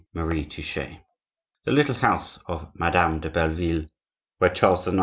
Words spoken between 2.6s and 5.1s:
Madame de Belleville, where Charles IX.